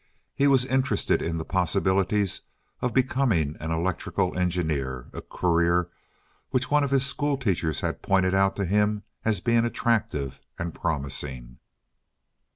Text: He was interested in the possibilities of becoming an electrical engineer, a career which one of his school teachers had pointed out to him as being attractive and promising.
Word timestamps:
He 0.33 0.47
was 0.47 0.65
interested 0.65 1.21
in 1.21 1.37
the 1.37 1.45
possibilities 1.45 2.41
of 2.81 2.91
becoming 2.91 3.55
an 3.59 3.69
electrical 3.69 4.35
engineer, 4.35 5.05
a 5.13 5.21
career 5.21 5.89
which 6.49 6.71
one 6.71 6.83
of 6.83 6.89
his 6.89 7.05
school 7.05 7.37
teachers 7.37 7.81
had 7.81 8.01
pointed 8.01 8.33
out 8.33 8.55
to 8.55 8.65
him 8.65 9.03
as 9.23 9.41
being 9.41 9.63
attractive 9.63 10.41
and 10.57 10.73
promising. 10.73 11.59